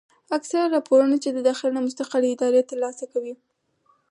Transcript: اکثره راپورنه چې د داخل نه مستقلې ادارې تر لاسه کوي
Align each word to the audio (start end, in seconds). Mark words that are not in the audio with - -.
اکثره 0.37 0.67
راپورنه 0.75 1.15
چې 1.23 1.29
د 1.31 1.39
داخل 1.49 1.69
نه 1.75 1.81
مستقلې 1.87 2.29
ادارې 2.31 2.61
تر 2.69 2.77
لاسه 2.83 3.05
کوي 3.13 3.33